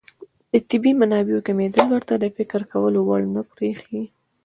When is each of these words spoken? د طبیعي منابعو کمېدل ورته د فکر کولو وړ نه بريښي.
د 0.51 0.53
طبیعي 0.69 0.95
منابعو 1.01 1.45
کمېدل 1.47 1.85
ورته 1.89 2.13
د 2.17 2.25
فکر 2.37 2.61
کولو 2.71 2.99
وړ 3.03 3.21
نه 3.33 3.41
بريښي. 3.49 4.01